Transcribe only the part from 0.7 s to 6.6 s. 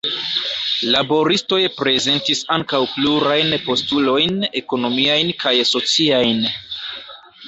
Laboristoj prezentis ankaŭ plurajn postulojn ekonomiajn kaj sociajn.